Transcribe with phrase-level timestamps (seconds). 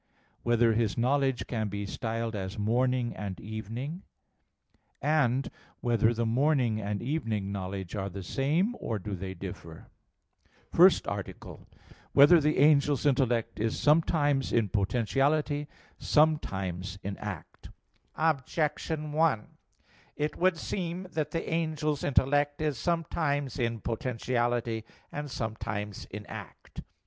[0.37, 4.01] (6) Whether his knowledge can be styled as morning and evening?
[5.03, 5.43] (7)
[5.79, 9.89] Whether the morning and evening knowledge are the same, or do they differ?_______________________
[10.75, 11.65] FIRST ARTICLE [I, Q.
[11.67, 11.91] 58, Art.
[12.13, 15.67] 1] Whether the Angel's Intellect Is Sometimes in Potentiality,
[15.99, 17.69] Sometimes in Act?
[18.15, 19.49] Objection 1:
[20.15, 26.81] It would seem that the angel's intellect is sometimes in potentiality and sometimes in act.